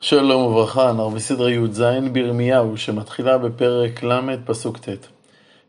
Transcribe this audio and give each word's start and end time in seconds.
שלום 0.00 0.42
וברכה, 0.42 0.90
אנחנו 0.90 1.10
בסדרה 1.10 1.50
י"ז 1.50 1.82
בירמיהו, 2.12 2.76
שמתחילה 2.76 3.38
בפרק 3.38 4.02
ל', 4.02 4.36
פסוק 4.44 4.78
ט'. 4.78 4.88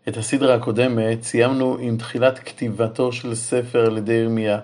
את 0.08 0.18
הסדרה 0.18 0.56
הקודמת 0.56 1.24
סיימנו 1.24 1.78
עם 1.80 1.98
תחילת 1.98 2.40
כתיבתו 2.40 3.12
של 3.12 3.36
ספר 3.36 3.86
על 3.86 3.98
ידי 3.98 4.14
ירמיה, 4.14 4.60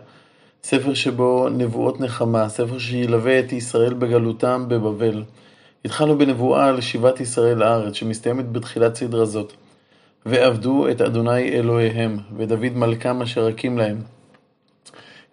ספר 0.63 0.93
שבו 0.93 1.49
נבואות 1.49 1.99
נחמה, 1.99 2.49
ספר 2.49 2.79
שילווה 2.79 3.39
את 3.39 3.53
ישראל 3.53 3.93
בגלותם 3.93 4.65
בבבל. 4.67 5.23
התחלנו 5.85 6.17
בנבואה 6.17 6.67
על 6.67 6.81
שיבת 6.81 7.19
ישראל 7.19 7.57
לארץ, 7.57 7.93
שמסתיימת 7.93 8.51
בתחילת 8.51 8.95
סדרה 8.95 9.25
זאת. 9.25 9.53
ועבדו 10.25 10.89
את 10.89 11.01
אדוני 11.01 11.49
אלוהיהם, 11.49 12.17
ודוד 12.37 12.75
מלכם 12.75 13.21
אשר 13.21 13.47
הקים 13.47 13.77
להם. 13.77 14.14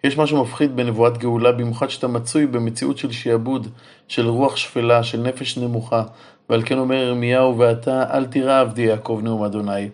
יש 0.03 0.17
משהו 0.17 0.41
מפחיד 0.41 0.75
בנבואת 0.75 1.17
גאולה, 1.17 1.51
במיוחד 1.51 1.89
שאתה 1.89 2.07
מצוי 2.07 2.47
במציאות 2.47 2.97
של 2.97 3.11
שיעבוד, 3.11 3.67
של 4.07 4.27
רוח 4.27 4.55
שפלה, 4.55 5.03
של 5.03 5.21
נפש 5.21 5.57
נמוכה. 5.57 6.03
ועל 6.49 6.61
כן 6.65 6.77
אומר 6.77 6.95
ירמיהו, 6.95 7.57
ואתה 7.57 8.03
אל 8.13 8.25
תירא 8.25 8.61
עבדי 8.61 8.81
יעקב 8.81 9.19
נאום 9.23 9.43
אדוני. 9.43 9.89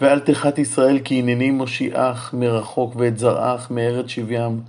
ואל 0.00 0.20
תחת 0.20 0.58
ישראל 0.58 0.98
כי 0.98 1.18
הנני 1.18 1.50
מושיעך 1.50 2.34
מרחוק 2.34 2.94
ואת 2.96 3.18
זרעך 3.18 3.70
מארץ 3.70 4.08
שבים, 4.08 4.60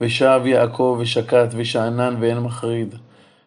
ושב 0.00 0.40
יעקב 0.44 0.96
ושקט 1.00 1.48
ושאנן 1.56 2.16
ואין 2.20 2.38
מחריד. 2.38 2.94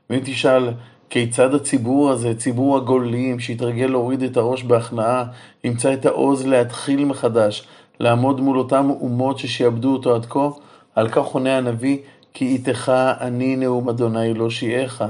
ואם 0.09 0.20
תשאל, 0.23 0.70
כיצד 1.09 1.53
הציבור 1.53 2.12
הזה, 2.12 2.36
ציבור 2.36 2.78
הגולים 2.78 3.39
שהתרגל 3.39 3.86
להוריד 3.86 4.23
את 4.23 4.38
הראש 4.38 4.64
בהכנעה, 4.64 5.23
ימצא 5.64 5.94
את 5.94 6.05
העוז 6.05 6.48
להתחיל 6.48 7.05
מחדש, 7.05 7.67
לעמוד 7.99 8.41
מול 8.41 8.58
אותם 8.58 8.89
אומות 8.89 9.39
ששיעבדו 9.39 9.94
אותו 9.94 10.16
עד 10.16 10.26
כה? 10.26 10.49
על 10.95 11.09
כך 11.09 11.26
עונה 11.26 11.58
הנביא, 11.58 11.98
כי 12.34 12.45
איתך 12.45 12.91
אני 13.22 13.55
נאום 13.55 13.89
אדוני 13.89 14.34
לא 14.34 14.49
שיעך, 14.49 15.03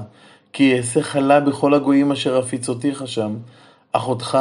כי 0.53 0.77
אעשה 0.77 1.02
חלה 1.02 1.39
בכל 1.39 1.73
הגויים 1.73 2.12
אשר 2.12 2.38
הפיצותיך 2.38 3.07
שם. 3.07 3.35
אחותך 3.91 4.37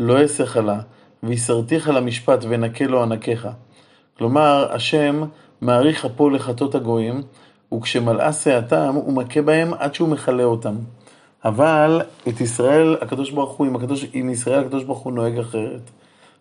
לא 0.00 0.22
אעשה 0.22 0.46
חלה, 0.46 0.80
ויסרתיך 1.22 1.88
למשפט 1.88 2.44
ונקה 2.48 2.84
לו 2.84 3.02
ענקיך. 3.02 3.48
כלומר, 4.18 4.72
השם 4.72 5.22
מעריך 5.60 6.04
אפו 6.04 6.30
לחטות 6.30 6.74
הגויים, 6.74 7.22
וכשמלאה 7.74 8.32
שעתם 8.32 8.94
הוא 8.94 9.12
מכה 9.12 9.42
בהם 9.42 9.74
עד 9.78 9.94
שהוא 9.94 10.08
מכלה 10.08 10.44
אותם. 10.44 10.74
אבל 11.44 12.00
את 12.28 12.40
ישראל, 12.40 12.96
הקדוש 13.00 13.30
ברוך 13.30 13.50
הוא, 13.50 13.66
עם, 13.66 13.76
הקדוש, 13.76 14.06
עם 14.12 14.30
ישראל 14.30 14.60
הקדוש 14.60 14.84
ברוך 14.84 14.98
הוא 14.98 15.12
נוהג 15.12 15.38
אחרת. 15.38 15.90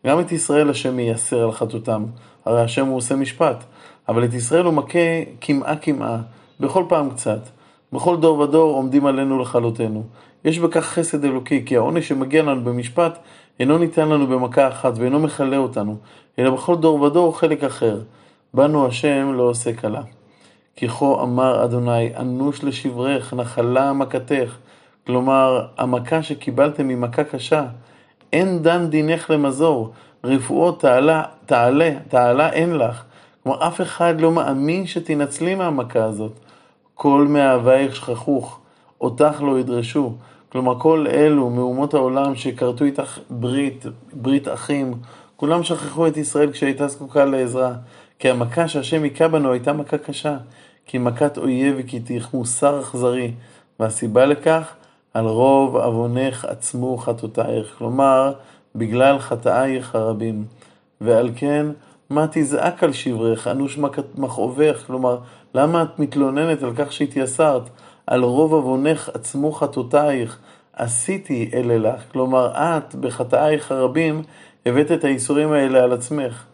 גם 0.07 0.19
את 0.19 0.31
ישראל 0.31 0.69
השם 0.69 0.95
מייסר 0.95 1.43
על 1.43 1.51
חטאותם, 1.51 2.05
הרי 2.45 2.61
השם 2.61 2.87
הוא 2.87 2.97
עושה 2.97 3.15
משפט, 3.15 3.63
אבל 4.09 4.25
את 4.25 4.33
ישראל 4.33 4.65
הוא 4.65 4.73
מכה 4.73 5.23
קמעה 5.39 5.75
קמעה, 5.75 6.17
בכל 6.59 6.83
פעם 6.87 7.09
קצת. 7.09 7.39
בכל 7.93 8.17
דור 8.17 8.39
ודור 8.39 8.75
עומדים 8.75 9.05
עלינו 9.05 9.39
לכלותנו. 9.39 10.03
יש 10.45 10.59
בכך 10.59 10.85
חסד 10.85 11.25
אלוקי, 11.25 11.65
כי 11.65 11.75
העונש 11.75 12.07
שמגיע 12.07 12.43
לנו 12.43 12.63
במשפט 12.63 13.17
אינו 13.59 13.77
ניתן 13.77 14.09
לנו 14.09 14.27
במכה 14.27 14.67
אחת 14.67 14.93
ואינו 14.95 15.19
מכלה 15.19 15.57
אותנו, 15.57 15.97
אלא 16.39 16.49
בכל 16.49 16.75
דור 16.75 17.01
ודור 17.01 17.39
חלק 17.39 17.63
אחר. 17.63 18.01
בנו 18.53 18.87
השם 18.87 19.33
לא 19.33 19.43
עושה 19.43 19.73
קלה. 19.73 20.01
כי 20.75 20.87
כה 20.87 21.23
אמר 21.23 21.63
אדוני, 21.63 22.15
אנוש 22.15 22.63
לשברך, 22.63 23.33
נחלה 23.33 23.93
מכתך. 23.93 24.57
כלומר, 25.07 25.65
המכה 25.77 26.23
שקיבלתם 26.23 26.89
היא 26.89 26.97
מכה 26.97 27.23
קשה. 27.23 27.65
אין 28.33 28.63
דן 28.63 28.87
דינך 28.89 29.29
למזור, 29.29 29.91
רפואות 30.23 30.81
תעלה, 30.81 31.23
תעלה, 31.45 31.91
תעלה 32.07 32.51
אין 32.51 32.77
לך. 32.77 33.03
כלומר, 33.43 33.67
אף 33.67 33.81
אחד 33.81 34.21
לא 34.21 34.31
מאמין 34.31 34.87
שתנצלי 34.87 35.55
מהמכה 35.55 36.03
הזאת. 36.03 36.31
כל 36.93 37.25
מאהבייך 37.29 37.95
שכחוך, 37.95 38.59
אותך 39.01 39.41
לא 39.41 39.59
ידרשו. 39.59 40.13
כלומר, 40.51 40.79
כל 40.79 41.05
אלו 41.09 41.49
מאומות 41.49 41.93
העולם 41.93 42.35
שכרתו 42.35 42.85
איתך 42.85 43.19
ברית, 43.29 43.85
ברית 44.13 44.47
אחים, 44.47 44.93
כולם 45.35 45.63
שכחו 45.63 46.07
את 46.07 46.17
ישראל 46.17 46.51
כשהייתה 46.51 46.87
זקוקה 46.87 47.25
לעזרה. 47.25 47.73
כי 48.19 48.29
המכה 48.29 48.67
שהשם 48.67 49.03
היכה 49.03 49.27
בנו 49.27 49.51
הייתה 49.51 49.73
מכה 49.73 49.97
קשה. 49.97 50.37
כי 50.85 50.97
מכת 50.97 51.37
אויב 51.37 51.75
וכתיך 51.77 52.33
מוסר 52.33 52.79
אכזרי. 52.79 53.31
והסיבה 53.79 54.25
לכך, 54.25 54.73
על 55.13 55.25
רוב 55.25 55.75
עוונך 55.75 56.45
עצמו 56.45 56.97
חטאותייך, 56.97 57.75
כלומר, 57.77 58.33
בגלל 58.75 59.19
חטאייך 59.19 59.95
הרבים. 59.95 60.45
ועל 61.01 61.29
כן, 61.35 61.65
מה 62.09 62.25
תזעק 62.31 62.83
על 62.83 62.93
שברך, 62.93 63.47
אנוש 63.47 63.79
מכאובך, 64.15 64.83
כלומר, 64.87 65.17
למה 65.55 65.83
את 65.83 65.99
מתלוננת 65.99 66.63
על 66.63 66.71
כך 66.75 66.93
שהתייסרת? 66.93 67.69
על 68.07 68.23
רוב 68.23 68.53
עוונך 68.53 69.09
עצמו 69.13 69.51
חטאותייך, 69.51 70.39
עשיתי 70.73 71.51
אלה 71.53 71.77
לך, 71.77 72.01
כלומר, 72.11 72.51
את, 72.55 72.95
בחטאייך 72.95 73.71
הרבים, 73.71 74.23
הבאת 74.65 74.91
את 74.91 75.03
האיסורים 75.03 75.51
האלה 75.51 75.83
על 75.83 75.93
עצמך. 75.93 76.45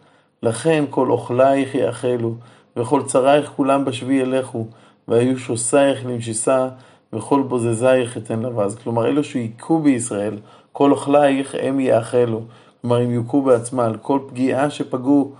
לכן 0.42 0.84
כל 0.90 1.10
אוכלייך 1.10 1.74
יאכלו, 1.74 2.34
וכל 2.76 3.02
צריך 3.02 3.50
כולם 3.56 3.84
בשבי 3.84 4.14
ילכו, 4.14 4.66
והיו 5.08 5.38
שוסייך 5.38 6.06
למשיסה, 6.06 6.68
וכל 7.12 7.42
בוזזייך 7.42 8.16
אתן 8.16 8.40
לבז. 8.42 8.74
כלומר, 8.74 9.06
אלו 9.06 9.24
שהיכו 9.24 9.78
בישראל, 9.78 10.38
כל 10.72 10.90
אוכלייך 10.90 11.54
הם 11.62 11.80
יאכלו. 11.80 12.40
כלומר, 12.80 12.96
הם 12.96 13.10
יוכו 13.10 13.42
בעצמם. 13.42 13.80
על 13.80 13.96
כל 13.96 14.18
פגיעה 14.26 14.70
שפגעו 14.70 15.32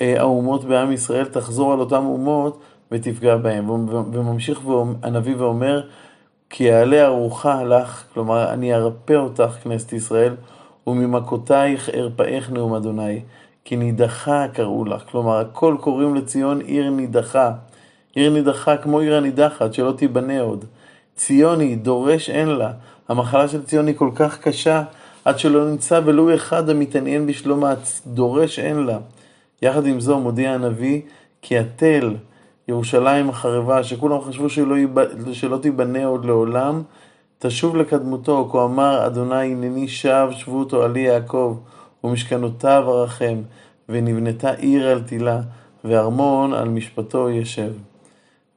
אה, 0.00 0.20
האומות 0.20 0.64
בעם 0.64 0.92
ישראל, 0.92 1.24
תחזור 1.24 1.72
על 1.72 1.80
אותם 1.80 2.04
אומות 2.06 2.58
ותפגע 2.92 3.36
בהם. 3.36 3.70
וממשיך 4.12 4.60
הנביא 5.02 5.36
ואומר, 5.38 5.82
כי 6.50 6.64
יעלה 6.64 7.06
ארוחה 7.06 7.64
לך, 7.64 8.04
כלומר, 8.14 8.52
אני 8.52 8.74
ארפא 8.74 9.12
אותך, 9.12 9.50
כנסת 9.62 9.92
ישראל, 9.92 10.34
וממכותייך 10.86 11.88
ארפאך 11.88 12.50
נאום 12.50 12.74
אדוני. 12.74 13.20
כי 13.64 13.76
נידחה 13.76 14.46
קראו 14.52 14.84
לך. 14.84 15.02
כלומר, 15.10 15.38
הכל 15.38 15.76
קוראים 15.80 16.14
לציון 16.14 16.60
עיר 16.60 16.90
נידחה. 16.90 17.52
עיר 18.14 18.32
נידחה 18.32 18.76
כמו 18.76 18.98
עיר 18.98 19.16
הנידחת, 19.16 19.74
שלא 19.74 19.92
תיבנה 19.92 20.40
עוד. 20.40 20.64
ציוני, 21.16 21.76
דורש 21.76 22.30
אין 22.30 22.48
לה. 22.48 22.72
המחלה 23.08 23.48
של 23.48 23.62
ציון 23.62 23.86
היא 23.86 23.94
כל 23.96 24.10
כך 24.14 24.38
קשה, 24.38 24.82
עד 25.24 25.38
שלא 25.38 25.70
נמצא 25.70 26.00
ולו 26.04 26.34
אחד 26.34 26.70
המתעניין 26.70 27.26
בשלומה, 27.26 27.74
דורש 28.06 28.58
אין 28.58 28.76
לה. 28.76 28.98
יחד 29.62 29.86
עם 29.86 30.00
זו 30.00 30.20
מודיע 30.20 30.52
הנביא, 30.52 31.00
כי 31.42 31.58
התל, 31.58 32.16
ירושלים 32.68 33.28
החרבה, 33.28 33.82
שכולם 33.82 34.20
חשבו 34.20 34.48
שלא, 34.48 34.78
יב... 34.78 34.94
שלא 35.32 35.56
תיבנה 35.56 36.04
עוד 36.04 36.24
לעולם, 36.24 36.82
תשוב 37.38 37.76
לקדמותו, 37.76 38.48
כה 38.52 38.64
אמר 38.64 39.06
אדוני 39.06 39.52
הנני 39.52 39.88
שב 39.88 40.28
שבות 40.30 40.72
אוהלי 40.72 41.00
יעקב, 41.00 41.58
ומשכנותיו 42.04 42.84
ארחם, 42.88 43.42
ונבנתה 43.88 44.52
עיר 44.52 44.88
על 44.88 45.02
תילה, 45.02 45.40
וארמון 45.84 46.52
על 46.52 46.68
משפטו 46.68 47.30
ישב. 47.30 47.72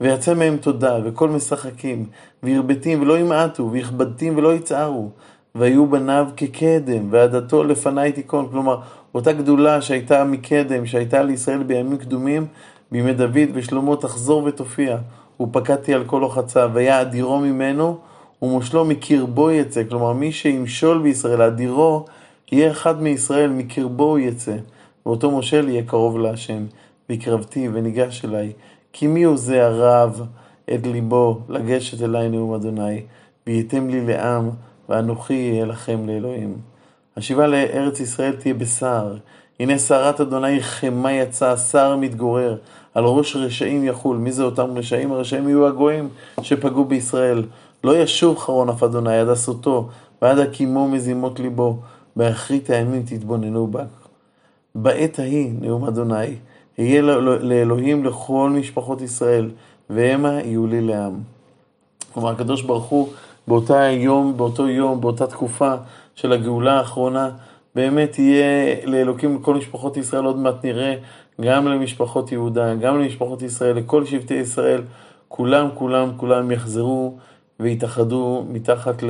ויצא 0.02 0.34
מהם 0.34 0.58
תודה, 0.58 0.98
וכל 1.04 1.30
משחקים, 1.30 2.06
והרבתים 2.44 3.02
ולא 3.02 3.20
ימעטו, 3.20 3.70
והכבדתים 3.72 4.38
ולא 4.38 4.54
יצערו, 4.54 5.10
והיו 5.56 5.88
בניו 5.88 6.28
כקדם, 6.38 7.08
ועדתו 7.10 7.64
לפניי 7.64 8.12
תיכון. 8.12 8.48
כלומר, 8.52 8.78
אותה 9.16 9.34
גדולה 9.34 9.82
שהייתה 9.82 10.24
מקדם, 10.24 10.86
שהייתה 10.86 11.24
לישראל 11.24 11.64
בימים 11.64 11.98
קדומים, 11.98 12.48
בימי 12.92 13.14
דוד 13.14 13.50
ושלמה 13.54 13.96
תחזור 13.96 14.44
ותופיע. 14.44 14.98
ופקדתי 15.40 15.94
על 15.94 16.04
כל 16.06 16.18
לוחציו, 16.22 16.70
והיה 16.74 17.02
אדירו 17.02 17.40
ממנו, 17.40 17.98
ומושלו 18.42 18.86
מקרבו 18.86 19.52
יצא. 19.52 19.84
כלומר, 19.90 20.14
מי 20.14 20.32
שימשול 20.32 21.02
בישראל, 21.02 21.42
אדירו, 21.42 22.06
יהיה 22.52 22.72
אחד 22.72 23.02
מישראל, 23.02 23.50
מקרבו 23.50 24.04
הוא 24.04 24.20
יצא. 24.20 24.56
ואותו 25.06 25.32
מושל 25.32 25.70
יהיה 25.70 25.84
קרוב 25.84 26.20
להשם. 26.20 26.66
והקרבתי 27.10 27.70
וניגש 27.74 28.26
אליי. 28.26 28.52
כי 28.98 29.08
מי 29.08 29.24
הוא 29.24 29.38
זה 29.38 29.66
הרב 29.66 30.22
את 30.74 30.88
ליבו 30.88 31.40
לגשת 31.50 32.02
אליי 32.02 32.30
נאום 32.30 32.54
אדוני, 32.54 33.02
וייתם 33.48 33.90
לי 33.90 34.06
לעם, 34.08 34.50
ואנוכי 34.90 35.52
אהיה 35.52 35.66
לכם 35.66 36.08
לאלוהים. 36.08 36.58
השיבה 37.18 37.48
לארץ 37.48 38.00
ישראל 38.00 38.36
תהיה 38.36 38.54
בשר. 38.54 39.16
הנה 39.60 39.80
שרת 39.80 40.22
אדוני 40.22 40.64
חמה 40.64 41.12
יצא, 41.12 41.58
שר 41.58 41.96
מתגורר, 41.96 42.58
על 42.94 43.04
ראש 43.04 43.36
רשעים 43.36 43.84
יחול. 43.84 44.18
מי 44.18 44.32
זה 44.32 44.44
אותם 44.44 44.78
רשעים? 44.78 45.12
הרשעים 45.12 45.48
יהיו 45.48 45.68
הגויים 45.68 46.10
שפגעו 46.42 46.86
בישראל. 46.86 47.44
לא 47.84 47.98
ישוב 47.98 48.38
חרון 48.38 48.70
אף 48.70 48.84
אדוני 48.84 49.18
עד 49.18 49.30
עשותו, 49.30 49.90
ועד 50.22 50.40
הקימו 50.40 50.88
מזימות 50.88 51.40
ליבו, 51.40 51.78
באחרית 52.16 52.70
הימים 52.70 53.04
תתבוננו 53.06 53.68
בה. 53.68 53.84
בעת 54.76 55.20
ההיא, 55.20 55.52
נאום 55.62 55.86
אדוני, 55.86 56.36
אהיה 56.80 57.02
לאלוהים 57.42 58.06
לכל 58.06 58.50
משפחות 58.50 59.02
ישראל, 59.02 59.50
והמה 59.90 60.42
יהיו 60.44 60.68
לי 60.68 60.82
לעם. 60.82 61.20
כלומר, 62.14 62.30
הקדוש 62.30 62.62
ברוך 62.62 62.86
הוא 62.86 63.10
באותה 63.48 63.84
יום, 63.86 64.38
באותו 64.38 64.70
יום, 64.70 65.02
באותה 65.02 65.28
תקופה 65.28 65.74
של 66.16 66.32
הגאולה 66.32 66.78
האחרונה, 66.78 67.30
באמת 67.76 68.20
יהיה 68.20 68.76
לאלוקים 68.86 69.36
לכל 69.42 69.56
משפחות 69.56 69.98
ישראל, 69.98 70.26
עוד 70.26 70.38
מעט 70.38 70.66
נראה, 70.66 70.96
גם 71.42 71.68
למשפחות 71.68 72.32
יהודה, 72.32 72.76
גם 72.76 73.00
למשפחות 73.00 73.42
ישראל, 73.42 73.78
לכל 73.78 74.06
שבטי 74.06 74.34
ישראל, 74.34 74.82
כולם, 75.28 75.68
כולם, 75.74 76.12
כולם 76.18 76.52
יחזרו 76.52 77.18
ויתאחדו 77.60 78.46
מתחת 78.50 79.04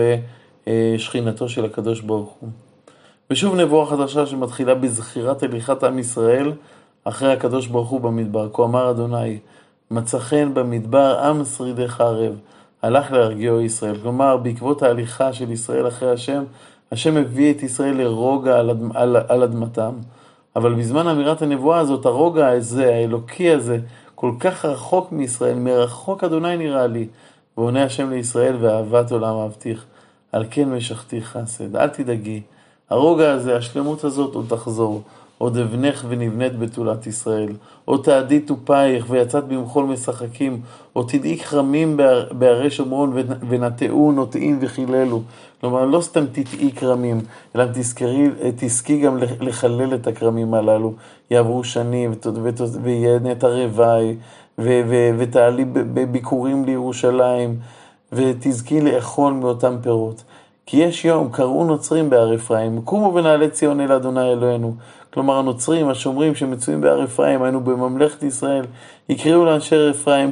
לשכינתו 0.67 1.49
של 1.49 1.65
הקדוש 1.65 2.01
ברוך 2.01 2.35
הוא. 2.39 2.49
ושוב 3.31 3.55
נבואה 3.55 3.85
חדשה 3.85 4.25
שמתחילה 4.25 4.75
בזכירת 4.75 5.43
הליכת 5.43 5.83
עם 5.83 5.99
ישראל 5.99 6.51
אחרי 7.07 7.33
הקדוש 7.33 7.67
ברוך 7.67 7.89
הוא 7.89 8.01
במדבר. 8.01 8.49
כה 8.53 8.63
אמר 8.63 8.91
אדוני, 8.91 9.39
מצא 9.91 10.19
חן 10.19 10.53
במדבר 10.53 11.19
עם 11.19 11.45
שרידי 11.45 11.87
חרב, 11.87 12.33
הלך 12.81 13.11
להרגיעו 13.11 13.61
ישראל. 13.61 13.97
כלומר, 14.01 14.37
בעקבות 14.37 14.83
ההליכה 14.83 15.33
של 15.33 15.51
ישראל 15.51 15.87
אחרי 15.87 16.11
השם, 16.11 16.43
השם 16.91 17.17
הביא 17.17 17.53
את 17.53 17.63
ישראל 17.63 17.97
לרוגע 17.97 18.59
על, 18.59 18.69
אדמ, 18.69 18.89
על, 18.93 19.17
על 19.27 19.43
אדמתם. 19.43 19.93
אבל 20.55 20.73
בזמן 20.73 21.07
אמירת 21.07 21.41
הנבואה 21.41 21.79
הזאת, 21.79 22.05
הרוגע 22.05 22.47
הזה, 22.47 22.95
האלוקי 22.95 23.51
הזה, 23.51 23.79
כל 24.15 24.31
כך 24.39 24.65
רחוק 24.65 25.11
מישראל, 25.11 25.55
מרחוק 25.55 26.23
אדוני 26.23 26.57
נראה 26.57 26.87
לי. 26.87 27.07
ועונה 27.57 27.83
השם 27.83 28.09
לישראל, 28.09 28.55
ואהבת 28.59 29.11
עולם 29.11 29.35
אהבתיך. 29.35 29.85
על 30.31 30.45
כן 30.51 30.69
משכתי 30.69 31.21
חסד. 31.21 31.75
אל 31.75 31.87
תדאגי. 31.87 32.41
הרוגע 32.89 33.31
הזה, 33.31 33.57
השלמות 33.57 34.03
הזאת 34.03 34.35
עוד 34.35 34.45
תחזור. 34.49 35.01
עוד 35.45 35.57
אבנך 35.57 36.05
ונבנית 36.07 36.59
בתולת 36.59 37.07
ישראל. 37.07 37.49
עוד 37.85 38.03
תעדי 38.03 38.39
תופייך 38.39 39.05
ויצאת 39.09 39.47
במחול 39.47 39.85
משחקים. 39.85 40.61
עוד 40.93 41.09
תדעי 41.09 41.37
כרמים 41.37 41.97
בהרי 42.31 42.69
שומרון 42.69 43.13
ונטעו 43.49 44.11
נוטעים 44.11 44.57
וחיללו. 44.61 45.21
כלומר, 45.61 45.85
לא 45.85 46.01
סתם 46.01 46.25
תטעי 46.31 46.71
כרמים, 46.71 47.21
אלא 47.55 47.65
תזכרי, 47.73 48.29
תזכי 48.55 48.99
גם 48.99 49.17
לחלל 49.39 49.95
את 49.95 50.07
הכרמים 50.07 50.53
הללו. 50.53 50.93
יעברו 51.31 51.63
שנים 51.63 52.11
ויהיה 52.83 53.19
נטע 53.19 53.47
ותעלי 55.17 55.65
בביקורים 55.65 56.65
לירושלים, 56.65 57.55
ותזכי 58.11 58.81
לאכול 58.81 59.33
מאותם 59.33 59.75
פירות. 59.81 60.23
כי 60.65 60.77
יש 60.77 61.05
יום, 61.05 61.29
קראו 61.31 61.63
נוצרים 61.65 62.09
בהר 62.09 62.35
אפרים, 62.35 62.81
קומו 62.81 63.13
ונעלה 63.13 63.49
ציון 63.49 63.81
אל 63.81 63.91
אדוני 63.91 64.31
אלוהינו. 64.31 64.75
כלומר 65.15 65.37
הנוצרים, 65.39 65.89
השומרים 65.89 66.35
שמצויים 66.35 66.81
בהר 66.81 67.03
אפרים, 67.03 67.43
היינו 67.43 67.59
בממלכת 67.59 68.23
ישראל, 68.23 68.65
יקראו 69.09 69.45
לאנשי 69.45 69.89
אפרים, 69.89 70.31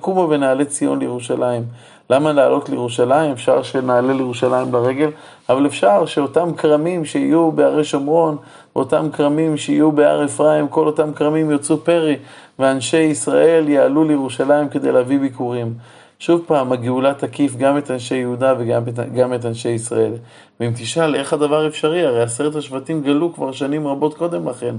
קומו 0.00 0.28
ונעלה 0.30 0.64
ציון 0.64 0.98
לירושלים. 0.98 1.62
למה 2.10 2.32
לעלות 2.32 2.68
לירושלים? 2.68 3.32
אפשר 3.32 3.62
שנעלה 3.62 4.12
לירושלים 4.12 4.74
לרגל, 4.74 5.10
אבל 5.48 5.66
אפשר 5.66 6.06
שאותם 6.06 6.54
כרמים 6.54 7.04
שיהיו 7.04 7.52
בהרי 7.52 7.84
שומרון, 7.84 8.36
אותם 8.76 9.08
כרמים 9.12 9.56
שיהיו 9.56 9.92
בהר 9.92 10.24
אפרים, 10.24 10.68
כל 10.68 10.86
אותם 10.86 11.12
כרמים 11.12 11.50
יוצאו 11.50 11.78
פרי, 11.78 12.16
ואנשי 12.58 13.02
ישראל 13.02 13.68
יעלו 13.68 14.04
לירושלים 14.04 14.68
כדי 14.68 14.92
להביא 14.92 15.18
ביקורים. 15.18 15.74
שוב 16.20 16.42
פעם, 16.46 16.72
הגאולה 16.72 17.14
תקיף 17.14 17.56
גם 17.56 17.78
את 17.78 17.90
אנשי 17.90 18.16
יהודה 18.16 18.54
וגם 18.58 18.88
את, 18.88 18.98
גם 19.14 19.34
את 19.34 19.44
אנשי 19.44 19.68
ישראל. 19.68 20.12
ואם 20.60 20.72
תשאל 20.74 21.14
איך 21.14 21.32
הדבר 21.32 21.66
אפשרי, 21.66 22.06
הרי 22.06 22.22
עשרת 22.22 22.54
השבטים 22.54 23.02
גלו 23.02 23.34
כבר 23.34 23.52
שנים 23.52 23.86
רבות 23.86 24.14
קודם 24.14 24.48
לכן. 24.48 24.74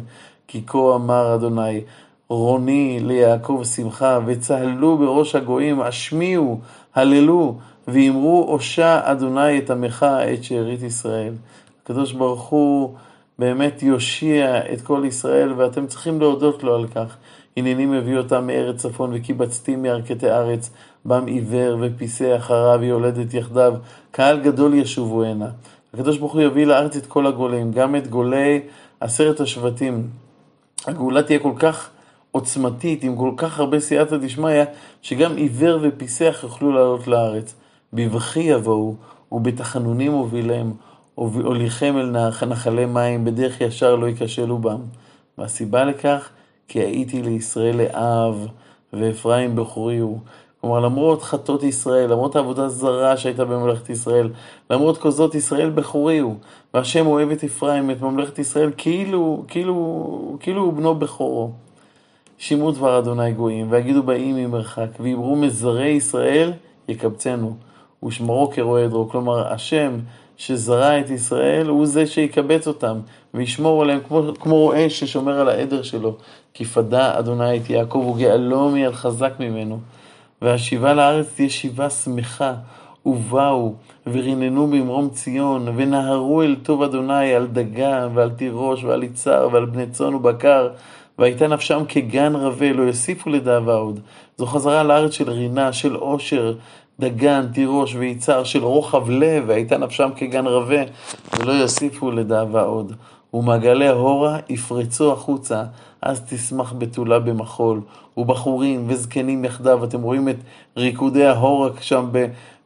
כי 0.48 0.62
כה 0.68 0.96
אמר 0.96 1.36
אדוני, 1.36 1.82
רוני 2.30 3.00
ליעקב 3.02 3.62
שמחה, 3.76 4.20
וצהלו 4.26 4.98
בראש 4.98 5.36
הגויים, 5.36 5.82
השמיעו, 5.82 6.60
הללו, 6.96 7.58
ואמרו 7.88 8.46
הושע 8.50 9.00
אדוני 9.04 9.58
את 9.58 9.70
עמך, 9.70 10.06
את 10.34 10.44
שארית 10.44 10.84
ישראל. 10.84 11.34
הקדוש 11.84 12.14
ברוך 12.14 12.42
הוא 12.42 12.96
באמת 13.40 13.84
יושיע 13.84 14.74
את 14.74 14.82
כל 14.82 15.04
ישראל, 15.08 15.54
ואתם 15.58 15.88
צריכים 15.88 16.20
להודות 16.20 16.64
לו 16.64 16.76
על 16.76 16.88
כך. 16.88 17.18
הנני 17.58 17.86
מביא 17.86 18.18
אותם 18.18 18.48
מארץ 18.48 18.76
צפון, 18.76 19.12
וקיבצתי 19.14 19.76
מירכתי 19.76 20.30
ארץ. 20.30 20.70
בם 21.06 21.26
עיוור 21.26 21.78
ופיסי 21.82 22.36
אחריו 22.36 22.84
יולדת 22.84 23.34
יחדיו, 23.34 23.74
קהל 24.12 24.40
גדול 24.40 24.74
ישובו 24.74 25.24
הנה. 25.24 25.50
הקדוש 25.94 26.18
ברוך 26.18 26.34
הוא 26.34 26.42
יביא 26.42 26.66
לארץ 26.66 26.96
את 26.96 27.06
כל 27.06 27.28
הגולים, 27.28 27.72
גם 27.72 27.96
את 27.96 28.08
גולי 28.08 28.60
עשרת 29.00 29.40
השבטים. 29.40 30.08
הגאולה 30.88 31.24
תהיה 31.24 31.40
כל 31.40 31.54
כך 31.60 31.90
עוצמתית, 32.32 33.04
עם 33.04 33.16
כל 33.16 33.32
כך 33.38 33.60
הרבה 33.60 33.80
סייעתא 33.80 34.18
דשמיא, 34.18 34.64
שגם 35.02 35.36
עיוור 35.36 35.80
ופיסח 35.82 36.40
יוכלו 36.44 36.72
לעלות 36.72 37.08
לארץ. 37.08 37.56
בבכי 37.94 38.40
יבואו, 38.40 38.96
ובתחנונים 39.32 40.12
הובילם, 40.12 40.72
הוליכם 41.16 41.98
אל 41.98 42.30
נחלי 42.48 42.86
מים, 42.86 43.26
בדרך 43.26 43.62
ישר 43.62 43.96
לא 43.96 44.06
ייכשלו 44.06 44.58
בם. 44.58 44.82
והסיבה 45.38 45.84
לכך, 45.86 46.30
כי 46.72 46.80
הייתי 46.80 47.22
לישראל 47.22 47.78
לאב, 47.78 48.48
ואפרים 48.94 49.56
בכורי 49.56 49.98
הוא. 49.98 50.20
כלומר, 50.62 50.80
למרות 50.80 51.24
חטאות 51.24 51.64
ישראל, 51.64 52.12
למרות 52.12 52.36
העבודה 52.36 52.66
הזרה 52.66 53.18
שהייתה 53.18 53.46
בממלכת 53.46 53.90
ישראל, 53.90 54.30
למרות 54.70 54.98
כל 54.98 55.12
זאת 55.12 55.36
ישראל 55.36 55.70
בכורי 55.70 56.20
הוא, 56.20 56.36
והשם 56.74 57.08
אוהב 57.08 57.32
את 57.32 57.44
אפרים, 57.44 57.92
את 57.92 58.02
ממלכת 58.02 58.40
ישראל, 58.40 58.72
כאילו, 58.78 59.44
כאילו, 59.48 60.38
כאילו 60.40 60.62
הוא 60.62 60.74
בנו 60.74 60.96
בכורו. 60.96 61.52
שימו 62.38 62.72
דבר 62.72 63.00
אדוני 63.00 63.34
גויים, 63.34 63.68
ויגידו 63.70 64.04
באים 64.04 64.36
ממרחק, 64.36 64.90
ויאמרו 65.00 65.36
מזרי 65.36 65.90
ישראל 65.90 66.54
יקבצנו, 66.88 67.56
ושמרו 68.06 68.52
כרועה 68.52 68.84
עדרו. 68.84 69.10
כלומר, 69.10 69.54
השם 69.54 70.00
שזרע 70.38 71.00
את 71.00 71.10
ישראל, 71.10 71.68
הוא 71.68 71.86
זה 71.86 72.08
שיקבץ 72.08 72.68
אותם, 72.68 73.00
וישמור 73.34 73.82
עליהם 73.82 74.00
כמו, 74.08 74.22
כמו 74.40 74.56
רועה 74.56 74.90
ששומר 74.90 75.40
על 75.40 75.50
העדר 75.50 75.82
שלו. 75.84 76.16
כי 76.54 76.66
פדה 76.66 77.20
אדוני 77.20 77.58
את 77.58 77.70
יעקב, 77.70 77.98
וגאלו 78.16 78.70
מיד 78.70 78.92
חזק 78.92 79.34
ממנו. 79.40 79.80
והשיבה 80.42 80.94
לארץ 80.94 81.34
תהיה 81.36 81.50
שיבה 81.50 81.90
שמחה, 81.90 82.54
ובאו, 83.06 83.74
וריננו 84.08 84.68
במרום 84.68 85.10
ציון, 85.10 85.68
ונהרו 85.76 86.42
אל 86.42 86.56
טוב 86.64 86.84
אדוני 86.84 87.34
על 87.34 87.48
דגן, 87.48 88.10
ועל 88.14 88.30
תירוש, 88.30 88.84
ועל 88.84 89.04
יצהר, 89.04 89.50
ועל 89.52 89.66
בני 89.66 89.88
צאן 89.88 90.16
ובקר, 90.16 90.70
והייתה 91.20 91.48
נפשם 91.48 91.84
כגן 91.90 92.36
רבה, 92.36 92.74
לא 92.74 92.84
יוסיפו 92.84 93.30
לדאבה 93.30 93.74
עוד. 93.74 94.00
זו 94.38 94.46
חזרה 94.46 94.84
לארץ 94.84 95.12
של 95.12 95.30
רינה, 95.30 95.74
של 95.74 95.96
עושר, 95.96 96.54
דגן, 97.02 97.46
תירוש 97.54 97.96
ויצהר, 97.96 98.44
של 98.44 98.64
רוחב 98.64 99.10
לב, 99.10 99.44
והייתה 99.48 99.78
נפשם 99.78 100.10
כגן 100.16 100.48
רבה, 100.48 100.82
ולא 101.40 101.52
יוסיפו 101.52 102.12
לדאבה 102.12 102.62
עוד. 102.62 102.94
ומעגלי 103.34 103.88
ההורה 103.88 104.40
יפרצו 104.50 105.12
החוצה, 105.12 105.64
אז 106.02 106.22
תשמח 106.30 106.74
בתולה 106.78 107.20
במחול, 107.20 107.82
ובחורים 108.18 108.86
וזקנים 108.88 109.46
יחדיו, 109.46 109.84
אתם 109.84 110.02
רואים 110.02 110.30
את 110.30 110.36
ריקודי 110.78 111.26
ההורה 111.26 111.70
שם 111.80 112.10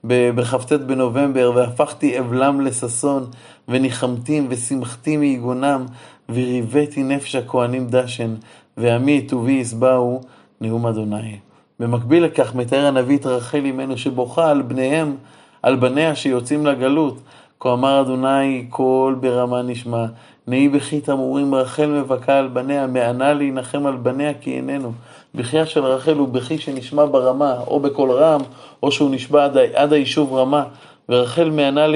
בכ"ט 0.04 0.72
בנובמבר, 0.72 1.52
והפכתי 1.56 2.20
אבלם 2.20 2.62
לששון, 2.62 3.26
וניחמתים 3.68 4.48
ושמחתי 4.50 5.18
מיגונם, 5.18 5.86
וריוויתי 6.30 7.04
נפש 7.04 7.36
הכהנים 7.36 7.88
דשן, 7.88 8.36
ועמי 8.78 9.22
טובי 9.22 9.52
ישבעו, 9.52 10.22
נאום 10.62 10.88
אדוני. 10.88 11.38
במקביל 11.80 12.24
לכך 12.24 12.56
מתאר 12.56 12.86
הנביא 12.86 13.18
את 13.18 13.26
רחל 13.26 13.66
אמנו 13.66 13.98
שבוכה 13.98 14.50
על 14.50 14.62
בניהם, 14.62 15.16
על 15.64 15.76
בניה 15.76 16.16
שיוצאים 16.16 16.66
לגלות. 16.66 17.18
כה 17.60 17.74
אמר 17.74 18.02
אדוני 18.02 18.66
קול 18.70 19.16
ברמה 19.16 19.62
נשמע, 19.62 20.06
נהי 20.48 20.70
בכי 20.70 21.02
תמרורים 21.02 21.56
רחל 21.56 21.86
מבכה 21.86 22.40
על 22.40 22.48
בניה, 22.48 22.88
מענה 22.88 23.34
להנחם 23.34 23.86
על 23.86 23.96
בניה 23.96 24.34
כי 24.34 24.58
איננו. 24.58 24.92
בחייה 25.36 25.66
של 25.66 25.84
רחל 25.84 26.16
הוא 26.16 26.28
בכי 26.28 26.58
שנשמע 26.58 27.06
ברמה, 27.06 27.56
או 27.68 27.80
בקול 27.80 28.12
רם, 28.12 28.42
או 28.84 28.92
שהוא 28.92 29.12
נשמע 29.12 29.44
עד, 29.44 29.58
עד 29.58 29.94
היישוב 29.94 30.34
רמה. 30.34 30.64
ורחל 31.10 31.50
מענה 31.50 31.88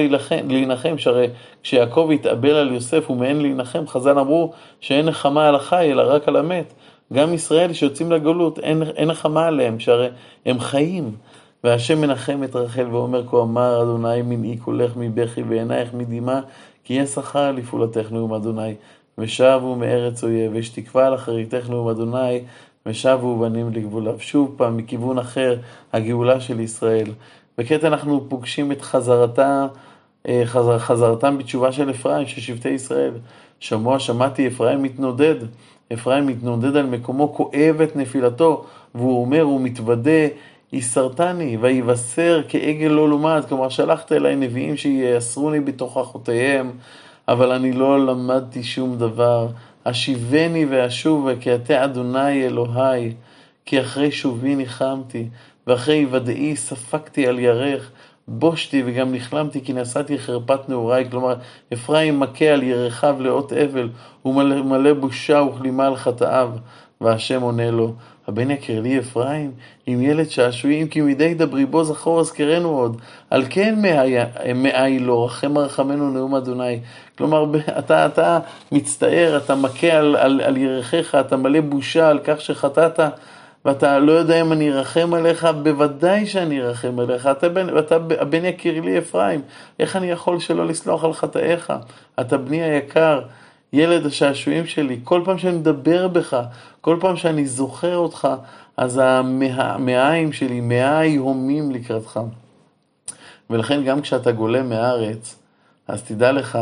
להנחם, 0.48 0.98
שהרי 0.98 1.26
כשיעקב 1.62 2.10
התאבל 2.14 2.54
על 2.54 2.72
יוסף 2.72 3.10
ומעין 3.10 3.42
להנחם, 3.42 3.86
חז"ל 3.86 4.18
אמרו 4.18 4.52
שאין 4.80 5.06
נחמה 5.06 5.48
על 5.48 5.54
החי 5.54 5.92
אלא 5.92 6.02
רק 6.14 6.28
על 6.28 6.36
המת. 6.36 6.72
גם 7.12 7.34
ישראל 7.34 7.72
שיוצאים 7.72 8.12
לגלות, 8.12 8.58
אין, 8.58 8.82
נחמה 9.06 9.46
עליהם, 9.46 9.80
שהרי 9.80 10.08
הם 10.46 10.60
חיים. 10.60 11.14
והשם 11.64 12.00
מנחם 12.00 12.44
את 12.44 12.56
רחל 12.56 12.86
ואומר 12.90 13.26
כה 13.26 13.42
אמר 13.42 13.82
אדוני 13.82 14.22
מנעי 14.22 14.56
קולך 14.56 14.92
מבכי 14.96 15.42
ועינייך 15.42 15.94
מדמעה 15.94 16.40
כי 16.84 16.94
יש 16.94 17.10
שכר 17.10 17.52
לפעולתך 17.52 18.12
נאום 18.12 18.34
אדוני 18.34 18.74
ושבו 19.18 19.76
מארץ 19.76 20.24
אויב 20.24 20.52
ויש 20.54 20.68
תקווה 20.68 21.06
על 21.06 21.14
אחריתך 21.14 21.70
נאום 21.70 21.88
אדוני 21.88 22.40
ושבו 22.86 23.38
בנים 23.38 23.70
לגבוליו. 23.72 24.20
שוב 24.20 24.54
פעם 24.56 24.76
מכיוון 24.76 25.18
אחר 25.18 25.56
הגאולה 25.92 26.40
של 26.40 26.60
ישראל. 26.60 27.06
וכעת 27.58 27.84
אנחנו 27.84 28.26
פוגשים 28.28 28.72
את 28.72 28.82
חזרתה, 28.82 29.66
אה, 30.28 30.42
חזר, 30.44 30.78
חזרתם 30.78 31.38
בתשובה 31.38 31.72
של 31.72 31.90
אפרים, 31.90 32.26
של 32.26 32.40
שבטי 32.40 32.68
ישראל. 32.68 33.12
שמוע 33.60 33.98
שמעתי 33.98 34.48
אפרים 34.48 34.82
מתנודד, 34.82 35.34
אפרים 35.92 36.26
מתנודד 36.26 36.76
על 36.76 36.86
מקומו, 36.86 37.34
כואב 37.34 37.80
את 37.82 37.96
נפילתו, 37.96 38.64
והוא 38.94 39.20
אומר, 39.20 39.42
הוא 39.42 39.60
מתוודה 39.60 40.26
יסרתני, 40.72 41.56
ויבשר 41.60 42.42
כעגל 42.48 42.86
לא 42.86 43.08
לומד, 43.08 43.42
כלומר 43.48 43.68
שלחת 43.68 44.12
אליי 44.12 44.36
נביאים 44.36 44.76
שיאסרוני 44.76 45.60
בתוך 45.60 45.96
אחותיהם, 45.96 46.70
אבל 47.28 47.52
אני 47.52 47.72
לא 47.72 48.06
למדתי 48.06 48.62
שום 48.62 48.98
דבר. 48.98 49.48
אשיבני 49.84 50.66
ואשובה, 50.70 51.36
כי 51.40 51.54
אתה 51.54 51.84
אדוני 51.84 52.46
אלוהי, 52.46 53.12
כי 53.64 53.80
אחרי 53.80 54.10
שובי 54.10 54.54
ניחמתי, 54.54 55.28
ואחרי 55.66 56.06
ודאי 56.10 56.56
ספגתי 56.56 57.26
על 57.26 57.38
ירך, 57.38 57.90
בושתי 58.32 58.82
וגם 58.86 59.14
נכלמתי 59.14 59.64
כי 59.64 59.72
נשאתי 59.72 60.18
חרפת 60.18 60.68
נעוריי, 60.68 61.10
כלומר, 61.10 61.34
אפרים 61.72 62.20
מכה 62.20 62.44
על 62.44 62.62
ירחיו 62.62 63.16
לאות 63.18 63.52
אבל, 63.52 63.88
ומלא 64.24 64.92
בושה 64.92 65.42
וכלימה 65.42 65.86
על 65.86 65.96
חטאיו. 65.96 66.50
והשם 67.00 67.42
עונה 67.42 67.70
לו, 67.70 67.92
הבן 68.28 68.50
יקר 68.50 68.80
לי 68.80 68.98
אפרים, 68.98 69.52
עם 69.86 70.02
ילד 70.02 70.30
שעשועים, 70.30 70.88
כי 70.88 71.00
מדי 71.00 71.34
דברי 71.34 71.66
בו 71.66 71.84
זכור 71.84 72.20
אזכרנו 72.20 72.68
עוד. 72.68 73.00
על 73.30 73.44
כן 73.50 73.74
מאי 74.54 74.98
לו, 74.98 75.24
רחם 75.24 75.56
הרחמנו 75.56 76.10
נאום 76.10 76.34
אדוני. 76.34 76.80
כלומר, 77.18 77.44
אתה, 77.78 78.06
אתה 78.06 78.38
מצטער, 78.72 79.36
אתה 79.44 79.54
מכה 79.54 79.92
על, 79.92 80.16
על, 80.16 80.40
על 80.40 80.56
ירחיך, 80.56 81.14
אתה 81.14 81.36
מלא 81.36 81.60
בושה 81.60 82.08
על 82.08 82.18
כך 82.24 82.40
שחטאת. 82.40 83.00
ואתה 83.64 83.98
לא 83.98 84.12
יודע 84.12 84.40
אם 84.40 84.52
אני 84.52 84.72
ארחם 84.72 85.14
עליך, 85.14 85.48
בוודאי 85.62 86.26
שאני 86.26 86.62
ארחם 86.62 86.98
עליך. 86.98 87.26
אתה, 87.26 87.48
בן, 87.48 87.78
אתה 87.78 87.94
הבן 87.94 88.44
יקיר 88.44 88.80
לי 88.80 88.98
אפרים, 88.98 89.42
איך 89.78 89.96
אני 89.96 90.10
יכול 90.10 90.40
שלא 90.40 90.66
לסלוח 90.66 91.04
על 91.04 91.12
חטאיך? 91.12 91.72
אתה 92.20 92.38
בני 92.38 92.62
היקר, 92.62 93.20
ילד 93.72 94.06
השעשועים 94.06 94.66
שלי, 94.66 95.00
כל 95.04 95.22
פעם 95.24 95.38
שאני 95.38 95.56
מדבר 95.56 96.08
בך, 96.08 96.42
כל 96.80 96.96
פעם 97.00 97.16
שאני 97.16 97.46
זוכר 97.46 97.96
אותך, 97.96 98.28
אז 98.76 99.00
המעיים 99.02 100.32
שלי, 100.32 100.60
מעי 100.60 101.16
הומים 101.16 101.70
לקראתך. 101.70 102.20
ולכן 103.50 103.84
גם 103.84 104.00
כשאתה 104.00 104.32
גולה 104.32 104.62
מארץ, 104.62 105.36
אז 105.88 106.02
תדע 106.02 106.32
לך, 106.32 106.58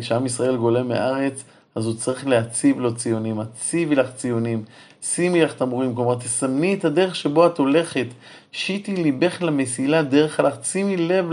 כשעם 0.00 0.26
ישראל 0.26 0.56
גולה 0.56 0.82
מארץ, 0.82 1.44
אז 1.74 1.86
הוא 1.86 1.94
צריך 1.94 2.26
להציב 2.26 2.80
לו 2.80 2.94
ציונים. 2.94 3.40
הציבי 3.40 3.94
לך 3.94 4.14
ציונים, 4.14 4.64
שימי 5.02 5.42
לך 5.42 5.54
תמרורים, 5.54 5.94
כלומר 5.94 6.14
תסמני 6.14 6.74
את 6.74 6.84
הדרך 6.84 7.16
שבו 7.16 7.46
את 7.46 7.58
הולכת. 7.58 8.06
שיטי 8.52 8.96
ליבך 8.96 9.42
למסילה 9.42 10.02
דרך 10.02 10.40
הלך, 10.40 10.54
שימי 10.62 10.96
לב 10.96 11.26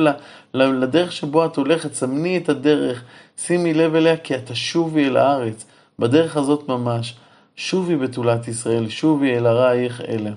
לדרך 0.54 1.12
שבו 1.12 1.46
את 1.46 1.56
הולכת, 1.56 1.94
סמני 1.94 2.38
את 2.38 2.50
הדרך, 2.50 3.04
שימי 3.38 3.74
לב 3.74 3.96
אליה 3.96 4.18
כי 4.18 4.36
את 4.36 4.52
תשובי 4.52 5.08
אל 5.08 5.18
הארץ. 5.18 5.66
בדרך 6.00 6.38
הזאת 6.38 6.68
ממש, 6.68 7.16
שובי 7.56 7.96
בתולת 7.96 8.48
ישראל, 8.48 8.90
שובי 8.90 9.38
אל 9.38 9.46
הרעייך 9.46 10.02
אלה. 10.02 10.32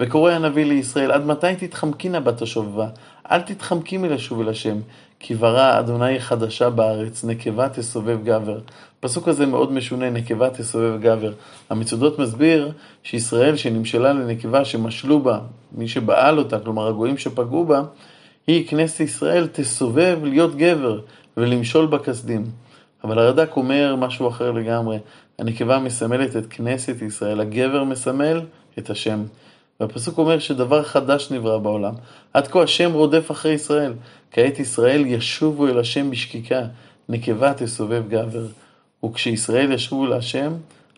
וקורא 0.00 0.32
הנביא 0.32 0.64
לישראל, 0.64 1.12
עד 1.12 1.26
מתי 1.26 1.56
תתחמקי 1.58 2.08
נא 2.08 2.18
בת 2.18 2.42
השובבה? 2.42 2.88
אל 3.30 3.40
תתחמקי 3.40 3.96
מלשוב 3.96 4.40
אל 4.40 4.48
השם, 4.48 4.80
כי 5.20 5.34
ברא 5.34 5.78
אדוני 5.78 6.20
חדשה 6.20 6.70
בארץ, 6.70 7.24
נקבה 7.24 7.68
תסובב 7.68 8.18
גבר. 8.24 8.58
הפסוק 8.98 9.28
הזה 9.28 9.46
מאוד 9.46 9.72
משונה, 9.72 10.10
נקבה 10.10 10.50
תסובב 10.50 11.00
גבר. 11.00 11.32
המצודות 11.70 12.18
מסביר 12.18 12.72
שישראל 13.02 13.56
שנמשלה 13.56 14.12
לנקבה 14.12 14.64
שמשלו 14.64 15.20
בה, 15.20 15.38
מי 15.72 15.88
שבעל 15.88 16.38
אותה, 16.38 16.58
כלומר 16.58 16.88
הגויים 16.88 17.18
שפגעו 17.18 17.64
בה, 17.64 17.82
היא, 18.46 18.68
כנסת 18.68 19.00
ישראל, 19.00 19.46
תסובב 19.52 20.18
להיות 20.22 20.56
גבר 20.56 21.00
ולמשול 21.36 21.86
בכסדים. 21.86 22.44
אבל 23.04 23.18
הרד"ק 23.18 23.56
אומר 23.56 23.96
משהו 23.96 24.28
אחר 24.28 24.50
לגמרי. 24.50 24.98
הנקבה 25.38 25.78
מסמלת 25.78 26.36
את 26.36 26.46
כנסת 26.50 27.02
ישראל, 27.02 27.40
הגבר 27.40 27.84
מסמל 27.84 28.40
את 28.78 28.90
השם. 28.90 29.22
והפסוק 29.80 30.18
אומר 30.18 30.38
שדבר 30.38 30.82
חדש 30.82 31.30
נברא 31.30 31.58
בעולם. 31.58 31.94
עד 32.34 32.46
כה 32.46 32.62
השם 32.62 32.92
רודף 32.92 33.30
אחרי 33.30 33.52
ישראל. 33.52 33.92
כעת 34.30 34.58
ישראל 34.58 35.06
ישובו 35.06 35.66
אל 35.68 35.78
השם 35.78 36.10
בשקיקה, 36.10 36.62
נקבה 37.08 37.54
תסובב 37.54 38.02
גבר. 38.08 38.46
וכשישראל 39.04 39.72
ישובו 39.72 40.06
להשם, 40.06 40.52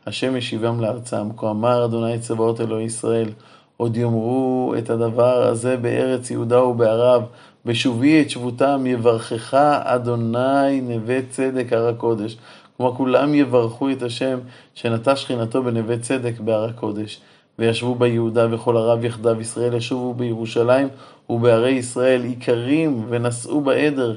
השם 0.07 0.37
ישיבם 0.37 0.81
לארצם. 0.81 1.29
כה 1.37 1.51
אמר 1.51 1.85
אדוני 1.85 2.19
צבאות 2.19 2.61
אלוהי 2.61 2.85
ישראל, 2.85 3.29
עוד 3.77 3.97
יאמרו 3.97 4.75
את 4.79 4.91
הדבר 4.91 5.43
הזה 5.43 5.77
בארץ 5.77 6.31
יהודה 6.31 6.63
ובערב, 6.63 7.23
בשובי 7.65 8.23
את 8.23 8.31
שבותם, 8.31 8.87
יברכך 8.87 9.55
אדוני 9.85 10.81
נווה 10.81 11.19
צדק 11.31 11.73
הר 11.73 11.89
הקודש. 11.89 12.37
כלומר, 12.77 12.95
כולם 12.95 13.35
יברכו 13.35 13.91
את 13.91 14.03
השם 14.03 14.39
שנטע 14.75 15.17
שכינתו 15.17 15.63
בנווה 15.63 15.99
צדק 15.99 16.41
בהר 16.41 16.65
הקודש. 16.65 17.21
וישבו 17.59 17.95
ביהודה 17.95 18.47
וכל 18.51 18.77
ערב 18.77 19.05
יחדיו 19.05 19.41
ישראל 19.41 19.75
ישובו 19.75 20.15
בירושלים 20.15 20.89
ובערי 21.31 21.71
ישראל 21.71 22.25
איכרים 22.25 23.07
ונשאו 23.09 23.61
בעדר. 23.61 24.17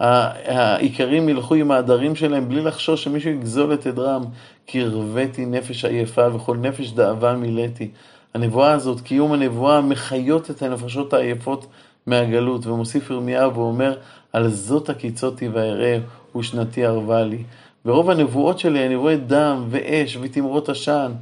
האיכרים 0.00 1.28
ילכו 1.28 1.54
עם 1.54 1.70
העדרים 1.70 2.16
שלהם 2.16 2.48
בלי 2.48 2.60
לחשוש 2.60 3.04
שמישהו 3.04 3.30
יגזול 3.30 3.74
את 3.74 3.86
עדרם. 3.86 4.24
כי 4.66 4.82
הרוויתי 4.82 5.46
נפש 5.46 5.84
עייפה 5.84 6.34
וכל 6.34 6.56
נפש 6.56 6.92
דאבה 6.92 7.34
מילאתי. 7.34 7.88
הנבואה 8.34 8.72
הזאת, 8.72 9.00
קיום 9.00 9.32
הנבואה, 9.32 9.80
מחיות 9.80 10.50
את 10.50 10.62
הנפשות 10.62 11.12
העייפות 11.12 11.66
מהגלות. 12.06 12.66
ומוסיף 12.66 13.10
ירמיהו 13.10 13.54
ואומר, 13.54 13.94
על 14.32 14.48
זאת 14.48 14.88
הקיצותי 14.88 15.48
ואראה 15.48 15.98
ושנתי 16.36 16.84
ערבה 16.84 17.22
לי. 17.22 17.42
ברוב 17.84 18.10
הנבואות 18.10 18.58
שלי 18.58 18.86
אני 18.86 18.94
רואה 18.94 19.16
דם 19.16 19.64
ואש 19.70 20.18
ותמרות 20.20 20.68
עשן. 20.68 21.12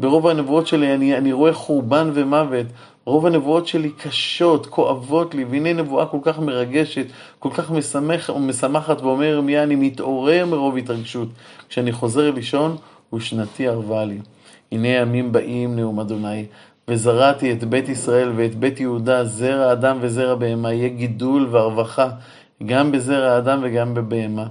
ברוב 0.00 0.26
הנבואות 0.26 0.66
שלי 0.66 0.94
אני, 0.94 1.16
אני 1.16 1.32
רואה 1.32 1.52
חורבן 1.52 2.10
ומוות. 2.14 2.66
רוב 3.04 3.26
הנבואות 3.26 3.66
שלי 3.66 3.90
קשות, 3.90 4.66
כואבות 4.66 5.34
לי, 5.34 5.44
והנה 5.44 5.72
נבואה 5.72 6.06
כל 6.06 6.18
כך 6.22 6.38
מרגשת, 6.38 7.06
כל 7.38 7.48
כך 7.54 7.70
משמח, 7.70 8.30
משמחת, 8.30 9.00
ואומר 9.00 9.24
ירמיה, 9.24 9.62
אני 9.62 9.74
מתעורר 9.74 10.46
מרוב 10.46 10.76
התרגשות. 10.76 11.28
כשאני 11.68 11.92
חוזר 11.92 12.30
לישון, 12.30 12.76
ושנתי 13.14 13.68
ערבה 13.68 14.04
לי. 14.04 14.18
הנה 14.72 14.88
ימים 14.88 15.32
באים, 15.32 15.76
נאום 15.76 16.00
אדוני, 16.00 16.46
וזרעתי 16.88 17.52
את 17.52 17.64
בית 17.64 17.88
ישראל 17.88 18.32
ואת 18.36 18.54
בית 18.54 18.80
יהודה, 18.80 19.24
זרע 19.24 19.72
אדם 19.72 19.98
וזרע 20.00 20.34
בהמה, 20.34 20.72
יהיה 20.72 20.88
גידול 20.88 21.48
והרווחה, 21.50 22.08
גם 22.66 22.92
בזרע 22.92 23.38
אדם 23.38 23.60
וגם 23.62 23.94
בבהמה. 23.94 24.46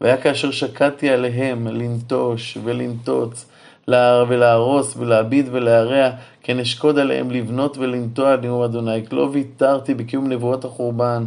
והיה 0.00 0.16
כאשר 0.16 0.50
שקדתי 0.50 1.10
עליהם 1.10 1.66
לנטוש 1.66 2.58
ולנטוץ, 2.64 3.46
ולהרוס 3.88 4.96
ולהביד 4.96 5.48
ולהרע, 5.52 6.10
כן 6.42 6.58
אשקוד 6.58 6.98
עליהם 6.98 7.30
לבנות 7.30 7.78
ולנטוע 7.78 8.36
נאום 8.36 8.62
אדוני. 8.62 9.02
לא 9.12 9.28
ויתרתי 9.32 9.94
בקיום 9.94 10.28
נבואות 10.28 10.64
החורבן, 10.64 11.24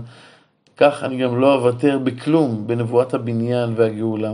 כך 0.77 1.03
אני 1.03 1.17
גם 1.17 1.41
לא 1.41 1.53
אוותר 1.53 1.99
בכלום 2.03 2.67
בנבואת 2.67 3.13
הבניין 3.13 3.73
והגאולה. 3.75 4.31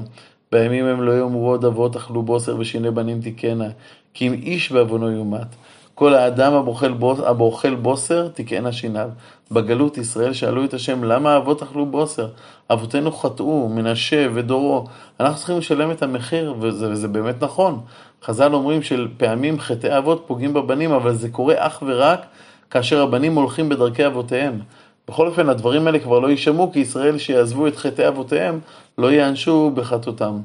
בימים 0.52 0.86
הם 0.86 1.02
לא 1.02 1.12
יאמרו 1.12 1.50
עוד 1.50 1.66
אבות 1.66 1.96
אכלו 1.96 2.24
בוסר 2.24 2.56
ושיני 2.60 2.92
בנים 2.92 3.22
תיקנה, 3.22 3.68
כי 4.14 4.28
אם 4.28 4.34
איש 4.34 4.72
בעוונו 4.72 5.12
יומת. 5.12 5.48
כל 5.96 6.14
האדם 6.14 6.54
הבוכל, 6.54 6.92
בוס, 6.92 7.20
הבוכל 7.20 7.76
בוסר 7.76 8.28
תקהנה 8.28 8.72
שיניו. 8.72 9.10
בגלות 9.52 9.98
ישראל 9.98 10.34
שאלו 10.34 10.66
את 10.66 10.74
השם, 10.74 11.04
למה 11.04 11.34
האבות 11.34 11.64
אכלו 11.64 11.86
בוסר? 11.86 12.28
אבותינו 12.70 13.12
חטאו, 13.12 13.70
מנשה 13.70 14.28
ודורו. 14.34 14.86
אנחנו 15.20 15.38
צריכים 15.38 15.58
לשלם 15.58 15.92
את 15.92 16.04
המחיר, 16.04 16.56
וזה, 16.60 16.90
וזה 16.90 17.08
באמת 17.08 17.44
נכון. 17.44 17.80
חז"ל 18.24 18.54
אומרים 18.54 18.82
שפעמים 18.82 19.60
חטאי 19.60 19.98
אבות 19.98 20.24
פוגעים 20.28 20.54
בבנים, 20.54 20.92
אבל 20.92 21.16
זה 21.16 21.30
קורה 21.30 21.56
אך 21.58 21.84
ורק 21.86 22.26
כאשר 22.70 23.02
הבנים 23.02 23.36
הולכים 23.36 23.70
בדרכי 23.70 24.08
אבותיהם. 24.08 24.60
בכל 25.08 25.28
אופן, 25.28 25.50
הדברים 25.50 25.88
האלה 25.88 26.00
כבר 26.00 26.20
לא 26.20 26.28
יישמעו, 26.28 26.72
כי 26.72 26.80
ישראל 26.80 27.18
שיעזבו 27.18 27.68
את 27.68 27.76
חטאי 27.76 28.08
אבותיהם 28.08 28.60
לא 28.98 29.12
יענשו 29.12 29.72
בחטאותם. 29.76 30.38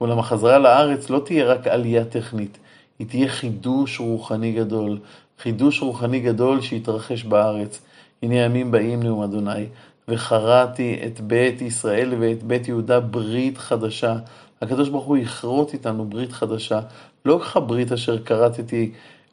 אולם 0.00 0.18
החזרה 0.18 0.58
לארץ 0.58 1.10
לא 1.10 1.22
תהיה 1.24 1.44
רק 1.44 1.66
עלייה 1.66 2.04
טכנית, 2.04 2.58
היא 2.98 3.06
תהיה 3.06 3.28
חידוש 3.28 4.00
רוחני 4.00 4.52
גדול. 4.52 4.98
חידוש 5.42 5.80
רוחני 5.80 6.20
גדול 6.20 6.60
שיתרחש 6.60 7.24
בארץ. 7.24 7.80
הנה 8.22 8.34
ימים 8.34 8.70
באים 8.70 9.02
נאום 9.02 9.22
אדוני, 9.22 9.66
וחרתי 10.08 11.00
את 11.06 11.20
בית 11.20 11.62
ישראל 11.62 12.14
ואת 12.20 12.42
בית 12.42 12.68
יהודה 12.68 13.00
ברית 13.00 13.58
חדשה. 13.58 14.16
הקדוש 14.62 14.88
ברוך 14.88 15.04
הוא 15.04 15.16
יכרות 15.16 15.72
איתנו 15.72 16.04
ברית 16.04 16.32
חדשה. 16.32 16.80
לא 17.24 17.40
כברית 17.52 17.92
אשר 17.92 18.18
קראתי, 18.18 18.92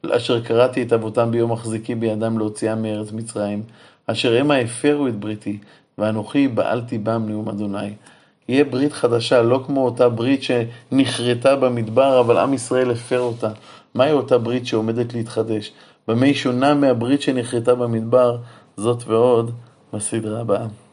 אשר 0.09 0.43
קראתי 0.43 0.83
את 0.83 0.93
אבותם 0.93 1.31
ביום 1.31 1.51
מחזיקי 1.51 1.95
בידם 1.95 2.37
להוציאם 2.37 2.81
מארץ 2.81 3.11
מצרים, 3.11 3.63
אשר 4.07 4.39
המה 4.39 4.55
הפרו 4.55 5.07
את 5.07 5.15
בריתי, 5.15 5.57
ואנוכי 5.97 6.47
בעלתי 6.47 6.97
בם 6.97 7.25
נאום 7.29 7.49
אדוני. 7.49 7.93
יהיה 8.49 8.63
ברית 8.63 8.93
חדשה, 8.93 9.41
לא 9.41 9.63
כמו 9.65 9.85
אותה 9.85 10.09
ברית 10.09 10.41
שנחרטה 10.43 11.55
במדבר, 11.55 12.19
אבל 12.19 12.37
עם 12.37 12.53
ישראל 12.53 12.91
הפר 12.91 13.19
אותה. 13.19 13.49
מהי 13.93 14.11
אותה 14.11 14.37
ברית 14.37 14.67
שעומדת 14.67 15.13
להתחדש? 15.13 15.71
במה 16.07 16.25
היא 16.25 16.33
שונה 16.33 16.73
מהברית 16.73 17.21
שנחרטה 17.21 17.75
במדבר? 17.75 18.37
זאת 18.77 19.03
ועוד 19.07 19.51
בסדרה 19.93 20.41
הבאה. 20.41 20.86